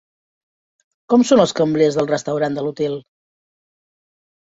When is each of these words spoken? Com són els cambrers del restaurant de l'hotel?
Com 1.13 1.27
són 1.33 1.45
els 1.45 1.55
cambrers 1.61 2.01
del 2.01 2.11
restaurant 2.15 2.61
de 2.61 2.67
l'hotel? 2.71 3.01